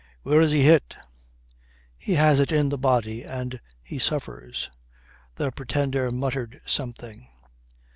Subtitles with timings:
[0.23, 0.97] "Where is he hit?"
[1.95, 4.71] "He has it in the body and he suffers."
[5.35, 7.27] The Pretender muttered something.